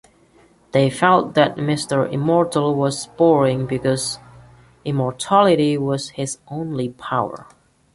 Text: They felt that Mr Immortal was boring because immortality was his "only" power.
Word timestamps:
They 0.71 0.89
felt 0.89 1.35
that 1.35 1.57
Mr 1.57 2.11
Immortal 2.11 2.73
was 2.73 3.05
boring 3.05 3.67
because 3.67 4.17
immortality 4.83 5.77
was 5.77 6.09
his 6.09 6.39
"only" 6.47 6.89
power. 6.89 7.45